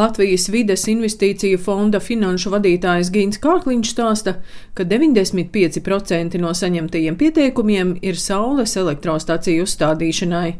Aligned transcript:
Latvijas 0.00 0.46
vides 0.48 0.86
investīciju 0.88 1.58
fonda 1.60 1.98
finanšu 2.00 2.54
vadītājs 2.54 3.10
Gīns 3.12 3.40
Kārkliņš 3.42 3.90
stāsta, 3.92 4.32
ka 4.72 4.86
95% 4.88 6.38
no 6.40 6.54
saņemtajiem 6.56 7.18
pieteikumiem 7.20 7.90
ir 8.06 8.16
saules 8.16 8.78
elektrostaciju 8.80 9.66
uzstādīšanai. 9.66 10.54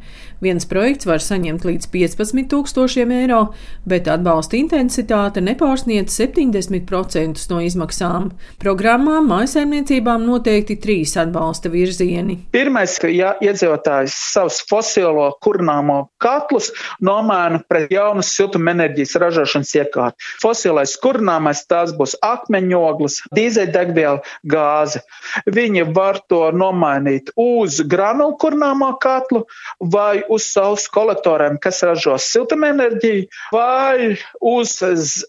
Viens 0.45 0.67
projekts 0.69 1.09
var 1.09 1.25
saņemt 1.25 1.65
līdz 1.69 1.89
15 1.93 2.49
tūkstošiem 2.53 3.15
eiro, 3.17 3.41
bet 3.89 4.09
atbalsta 4.13 4.59
intensitāte 4.59 5.41
nepārsniedz 5.45 6.13
70% 6.21 7.47
no 7.53 7.63
izmaksām. 7.65 8.31
Programmā 8.61 9.23
maisaimniecībām 9.25 10.25
noteikti 10.29 10.77
trīs 10.81 11.17
atbalsta 11.21 11.73
virzieni. 11.73 12.39
Pirmais, 12.53 12.99
ja 13.09 13.35
iedzīvotājs 13.41 14.17
savus 14.35 14.61
fosilo 14.69 15.31
kurnāmo 15.45 16.03
katlus 16.21 16.73
nomaina 17.05 17.63
pret 17.69 17.93
jaunas 17.93 18.33
siltumenerģijas 18.37 19.17
ražošanas 19.17 19.30
iekārtu. 19.31 20.17
Fosilais 20.43 20.97
kurināmais 21.01 21.63
tās 21.69 21.93
būs 21.97 22.17
akmeņoglis, 22.25 23.21
dīzeļdegviela, 23.37 24.23
gāze. 24.51 25.03
Viņi 25.47 25.87
var 25.95 26.21
to 26.29 26.51
nomainīt 26.55 27.33
uz 27.39 27.81
granulu 27.87 28.37
kurināmo 28.41 28.93
katlu 29.01 29.45
vai 29.81 30.23
uz 30.29 30.47
saules 30.51 30.89
kolektoriem, 30.93 31.59
kas 31.63 31.83
ražo 31.87 32.17
siltumenerģiju, 32.21 33.29
vai 33.55 34.17
uz 34.41 34.77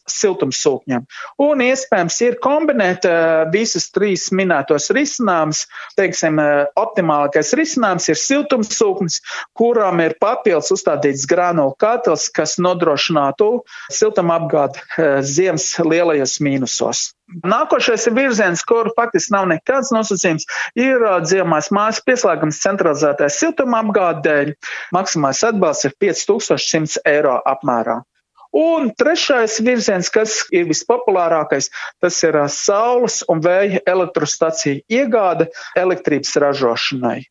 siltumsūkņiem. 0.09 1.05
Un 1.41 1.63
iespējams 1.65 2.19
ir 2.25 2.39
kombinēt 2.43 3.07
uh, 3.09 3.43
visas 3.53 3.89
trīs 3.93 4.29
minētos 4.35 4.91
risinājumus. 4.95 5.65
Teiksim, 5.99 6.39
uh, 6.41 6.65
optimālākais 6.79 7.53
risinājums 7.57 8.09
ir 8.11 8.19
siltumsūknis, 8.19 9.21
kuram 9.57 10.01
ir 10.03 10.17
papildus 10.21 10.71
uzstādīts 10.75 11.27
granulu 11.29 11.75
katls, 11.81 12.29
kas 12.33 12.57
nodrošinātu 12.61 13.51
siltumapgāde 13.95 14.81
eh, 14.97 15.19
ziemas 15.25 15.67
lielajos 15.85 16.37
mīnusos. 16.43 17.03
Nākošais 17.47 18.07
ir 18.09 18.15
virziens, 18.17 18.63
kur 18.67 18.89
faktiski 18.97 19.35
nav 19.35 19.47
nekāds 19.51 19.93
nosacījums, 19.95 20.47
ir 20.79 20.99
eh, 20.99 21.17
dziemās 21.25 21.71
mājas 21.75 22.01
pieslēgums 22.07 22.61
centralizētais 22.63 23.39
siltumapgāde 23.43 24.23
dēļ. 24.27 24.53
Maksimālais 24.95 25.43
atbalsts 25.51 25.89
ir 25.89 25.97
5100 26.03 27.03
eiro 27.13 27.37
apmērā. 27.55 28.01
Un 28.51 28.89
trešais 28.91 29.61
virziens, 29.63 30.09
kas 30.11 30.41
ir 30.51 30.65
vispopulārākais, 30.67 31.69
tas 32.03 32.17
ir 32.27 32.35
saules 32.51 33.21
un 33.31 33.39
vēja 33.43 33.79
elektrostacija 33.87 34.81
iegāde 34.91 35.47
elektrības 35.79 36.35
ražošanai. 36.43 37.21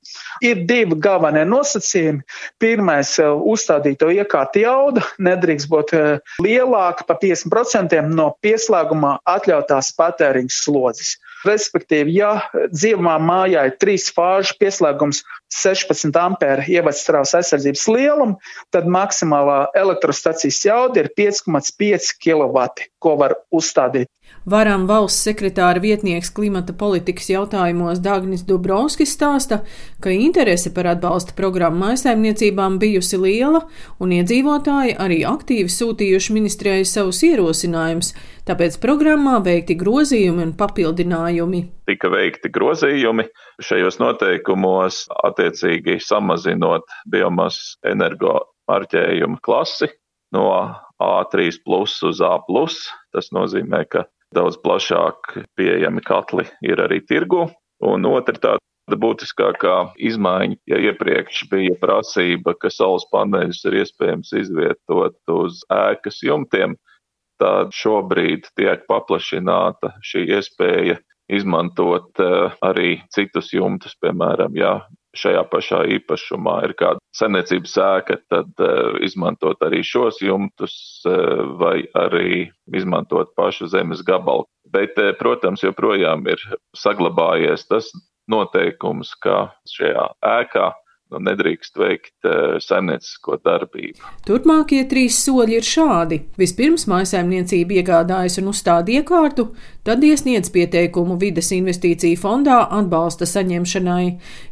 Ir 0.41 0.65
divi 0.65 0.97
galvenie 0.97 1.45
nosacījumi. 1.45 2.25
Pirmais- 2.59 3.13
uzstādīto 3.53 4.09
iekārtu 4.17 4.65
jauda 4.65 5.05
nedrīkst 5.21 5.69
būt 5.69 5.93
lielāka 6.41 7.05
par 7.05 7.21
50% 7.21 8.01
no 8.09 8.31
pieslēgumā 8.41 9.19
atļautās 9.29 9.93
patēriņa 10.01 10.57
slodzes. 10.57 11.19
Respektīvi, 11.47 12.19
ja 12.21 12.33
dzīvumā 12.53 13.15
mājā 13.25 13.63
ir 13.71 13.77
trīs 13.81 14.11
fāžu 14.13 14.57
pieslēgums 14.61 15.23
16 15.51 16.17
ampēra 16.21 16.67
ievadsstrāvas 16.69 17.33
aizsardzības 17.39 17.87
lielumu, 17.89 18.37
tad 18.75 18.89
maksimālā 18.93 19.63
elektrostacijas 19.81 20.61
jauda 20.67 21.05
ir 21.05 21.10
5,5 21.19 22.15
kW, 22.23 22.67
ko 22.99 23.17
var 23.21 23.37
uzstādīt. 23.55 24.11
Varam 24.51 24.87
valsts 24.89 25.27
sekretāra 25.27 25.83
vietnieks 25.83 26.31
klimata 26.33 26.73
politikas 26.73 27.29
jautājumos 27.29 28.01
Dagnis 28.01 28.45
Dubrovskis 28.49 29.13
stāsta, 29.17 29.61
ka 30.01 30.13
interese 30.15 30.73
par 30.75 30.89
atbalsta 30.95 31.35
programmu 31.37 31.85
maisaimniecībām 31.85 32.79
bijusi 32.81 33.21
liela, 33.21 33.67
un 34.01 34.15
iedzīvotāji 34.17 34.97
arī 35.05 35.21
aktīvi 35.29 35.69
sūtījuši 35.75 36.37
ministrijai 36.37 36.87
savus 36.89 37.21
ierosinājumus, 37.29 38.15
tāpēc 38.49 38.81
programmā 38.81 39.39
veikti 39.45 39.77
grozījumi 39.81 40.47
un 40.49 40.57
papildinājumi. 40.59 41.63
Tika 41.91 42.11
veikti 42.13 42.53
grozījumi 42.55 43.29
šajos 43.61 44.01
noteikumos, 44.01 45.05
attiecīgi 45.29 46.01
samazinot 46.01 46.89
biomasas 47.13 47.77
energo 47.93 48.39
marķējumu 48.71 49.43
klasi 49.45 49.91
no 50.35 50.47
A3 51.01 51.61
plus 51.65 51.97
uz 52.07 52.21
A. 52.21 52.39
Tas 53.15 53.31
nozīmē, 53.35 53.85
ka 53.91 54.05
daudz 54.35 54.59
plašāk 54.63 55.35
pieejami 55.59 56.03
katli 56.07 56.47
ir 56.63 56.83
arī 56.83 57.01
tirgu. 57.07 57.49
Un 57.81 58.05
otra 58.05 58.37
tāda 58.37 58.99
būtiskākā 59.01 59.95
izmaiņa, 59.97 60.59
ja 60.69 60.79
iepriekš 60.91 61.47
bija 61.51 61.77
prasība, 61.81 62.55
ka 62.59 62.71
saules 62.71 63.07
paneļus 63.13 63.65
ir 63.71 63.81
iespējams 63.83 64.33
izvietot 64.43 65.17
uz 65.33 65.63
ēkas 65.73 66.21
jumtiem, 66.27 66.77
tad 67.41 67.73
šobrīd 67.73 68.51
tiek 68.59 68.85
paplašināta 68.91 69.95
šī 70.05 70.27
iespēja 70.37 70.99
izmantot 71.31 72.21
uh, 72.21 72.53
arī 72.67 72.99
citus 73.15 73.53
jumtus, 73.55 73.95
piemēram, 74.03 74.57
ja 74.59 74.81
šajā 75.17 75.43
pašā 75.51 75.81
īpašumā 75.97 76.57
ir 76.69 76.75
kāda 76.79 77.03
saimniecības 77.17 77.75
ēka, 77.85 78.19
tad 78.31 78.63
uh, 78.63 78.99
izmantot 79.05 79.63
arī 79.67 79.83
šos 79.87 80.21
jumtus 80.23 80.75
uh, 81.09 81.43
vai 81.61 81.83
arī 81.99 82.47
izmantot 82.77 83.35
pašu 83.39 83.71
zemes 83.73 84.05
gabalu. 84.07 84.47
Bet, 84.71 84.95
uh, 85.03 85.13
protams, 85.19 85.65
joprojām 85.67 86.27
ir 86.31 86.43
saglabājies 86.79 87.67
tas 87.71 87.91
noteikums, 88.31 89.17
ka 89.19 89.51
šajā 89.67 90.07
ēkā 90.23 90.71
nu, 91.11 91.21
nedrīkst 91.27 91.79
veikt 91.81 92.29
uh, 92.29 92.57
saimniecisko 92.63 93.41
darbību. 93.45 94.03
Turpmākie 94.29 94.83
trīs 94.91 95.19
soļi 95.25 95.59
ir 95.59 95.67
šādi. 95.67 96.21
Vispirms 96.41 96.87
mājsaimniecība 96.91 97.81
iegādājas 97.81 98.39
un 98.43 98.51
uzstāda 98.53 98.95
iekārtu, 99.01 99.51
tad 99.87 100.05
iesniedz 100.07 100.53
pieteikumu 100.55 101.19
vides 101.21 101.51
investīciju 101.57 102.19
fondā 102.21 102.61
atbalsta 102.79 103.29
saņemšanai. 103.29 104.05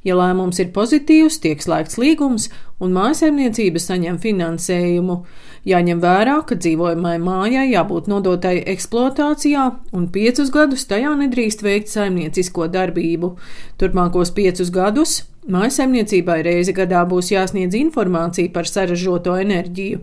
Ja 0.08 0.18
lēmums 0.18 0.58
ir 0.62 0.72
pozitīvs, 0.74 1.40
tiek 1.44 1.62
slēgts 1.62 2.00
līgums 2.00 2.48
un 2.82 2.94
mājsaimniecība 2.96 3.82
saņem 3.82 4.18
finansējumu. 4.22 5.22
Jāņem 5.68 5.98
vērā, 6.00 6.38
ka 6.48 6.56
dzīvojamai 6.56 7.16
mājai 7.20 7.66
jābūt 7.72 8.06
nodotai 8.10 8.56
eksploatācijā 8.72 9.64
un 9.94 10.06
piecus 10.14 10.52
gadus 10.54 10.86
tajā 10.90 11.14
nedrīkst 11.18 11.64
veikt 11.66 11.90
saimniecisko 11.92 12.70
darbību. 12.72 13.34
Turpmākos 13.80 14.32
piecus 14.36 14.70
gadus 14.74 15.20
Mājasemniecībai 15.48 16.42
reizi 16.44 16.74
gadā 16.76 17.00
būs 17.08 17.30
jāsniedz 17.32 17.72
informācija 17.78 18.50
par 18.52 18.68
saražoto 18.68 19.32
enerģiju. 19.40 20.02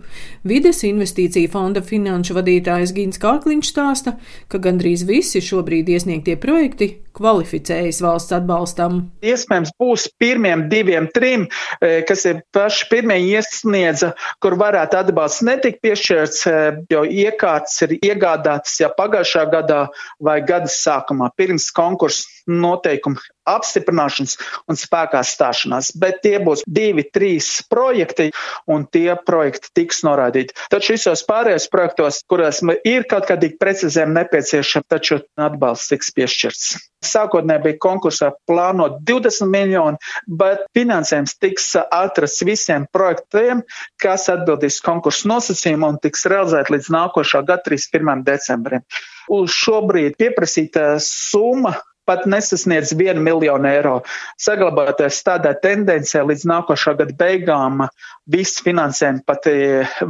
Vides 0.50 0.80
investīcija 0.88 1.52
fonda 1.54 1.84
finanšu 1.86 2.34
vadītājs 2.40 2.94
Gins 2.96 3.22
Kārkliņš 3.22 3.70
stāsta, 3.70 4.16
ka 4.50 4.58
gandrīz 4.64 5.04
visi 5.06 5.44
šobrīd 5.46 5.92
iesniegtie 5.94 6.34
projekti 6.42 6.88
kvalificējas 7.16 8.02
valsts 8.02 8.34
atbalstam. 8.36 9.04
Iespējams, 9.22 9.76
būs 9.80 10.08
pirmiem 10.18 10.66
diviem, 10.72 11.12
trim, 11.14 11.46
e, 11.78 12.02
kas 12.10 12.26
ir 12.26 12.42
paši 12.56 12.90
pirmie 12.90 13.20
iesniedza, 13.30 14.16
kur 14.42 14.58
varētu 14.58 14.98
atbalsts 15.04 15.46
netikt 15.46 15.84
piešķirts, 15.86 16.42
e, 16.50 16.64
jo 16.90 17.06
iekārtas 17.06 17.86
ir 17.86 18.00
iegādātas 18.00 18.82
jau 18.82 18.90
pagājušā 18.98 19.46
gadā 19.54 19.86
vai 20.18 20.40
gada 20.42 20.74
sākumā 20.74 21.30
pirms 21.38 21.70
konkursa 21.76 22.35
noteikumu 22.50 23.22
apstiprināšanas 23.46 24.38
un 24.70 24.80
spēkā 24.80 25.22
stāšanās, 25.26 25.92
bet 26.02 26.22
tie 26.26 26.38
būs 26.44 26.64
divi, 26.66 27.06
trīs 27.14 27.62
projekti, 27.70 28.32
un 28.72 28.88
tie 28.90 29.14
projekti 29.28 29.72
tiks 29.82 30.02
noraidīti. 30.08 30.58
Taču 30.74 30.96
visos 30.96 31.24
pārējos 31.28 31.70
projektos, 31.74 32.22
kurās 32.30 32.64
ir 32.86 33.06
kaut 33.10 33.30
kādīgi 33.30 33.60
precizējumi 33.62 34.20
nepieciešami, 34.20 34.90
taču 34.90 35.22
atbalsts 35.38 35.94
tiks 35.94 36.12
piešķirts. 36.18 36.76
Sākotnēji 37.06 37.62
bija 37.68 37.78
konkursā 37.86 38.32
plānot 38.50 38.98
20 39.06 39.46
miljoni, 39.52 40.02
bet 40.26 40.66
finansējums 40.74 41.38
tiks 41.38 41.76
atrasts 41.84 42.42
visiem 42.48 42.88
projektiem, 42.90 43.62
kas 44.02 44.26
atbildīs 44.34 44.82
konkursu 44.86 45.30
nosacījumu 45.30 45.94
un 45.94 46.00
tiks 46.02 46.26
realizēt 46.32 46.74
līdz 46.74 46.90
nākošā 46.98 47.46
gada 47.46 47.62
31. 47.70 48.26
decembrim. 48.26 48.82
Uz 49.30 49.54
šobrīd 49.54 50.18
pieprasītā 50.18 50.96
summa 51.02 51.76
pat 52.06 52.26
nesasniedz 52.30 52.94
1 52.96 53.22
miljonu 53.24 53.70
eiro. 53.70 53.96
Saglabāties 54.42 55.22
tādā 55.26 55.54
tendencē 55.62 56.24
līdz 56.26 56.46
nākošā 56.52 56.96
gada 57.00 57.16
beigām, 57.20 57.86
viss 58.32 58.62
finansējums 58.66 59.26
pat 59.28 59.50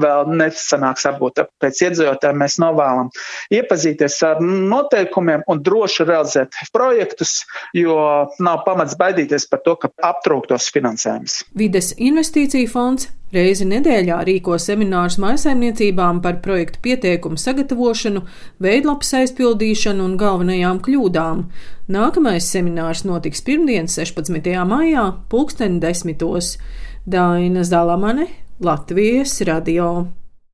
vēl 0.05 0.31
nesanāks 0.39 1.07
apgūt. 1.09 1.43
Pēc 1.61 1.81
iedzīvotājiem 1.87 2.41
mēs 2.43 2.59
novēlam 2.63 3.11
iepazīties 3.55 4.19
ar 4.27 4.41
noteikumiem 4.43 5.45
un 5.51 5.63
droši 5.65 6.07
realizēt 6.07 6.61
projektus, 6.75 7.41
jo 7.75 7.97
nav 8.39 8.63
pamats 8.67 8.97
baidīties 8.99 9.49
par 9.51 9.63
to, 9.65 9.77
ka 9.79 9.91
aptrūktos 10.13 10.71
finansējums. 10.75 11.43
Vides 11.57 11.93
investīcija 11.97 12.71
fonds 12.71 13.09
Reizi 13.33 13.65
nedēļā 13.65 14.19
rīko 14.27 14.55
seminārus 14.61 15.17
maisaimniecībām 15.21 16.21
par 16.21 16.37
projektu 16.45 16.79
pieteikumu 16.85 17.39
sagatavošanu, 17.41 18.21
veidlapas 18.61 19.13
aizpildīšanu 19.21 20.05
un 20.05 20.13
galvenajām 20.21 20.81
kļūdām. 20.85 21.45
Nākamais 21.91 22.51
seminārs 22.53 23.01
notiks 23.07 23.41
pirmdien, 23.45 23.89
16. 23.89 24.51
maijā, 24.69 25.07
pulksten 25.29 25.79
desmitos. 25.81 26.55
Daina 27.05 27.65
Zalamane, 27.65 28.29
Latvijas 28.61 29.41
radio. 29.45 30.07